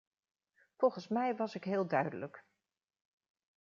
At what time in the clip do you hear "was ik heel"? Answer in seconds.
1.35-1.87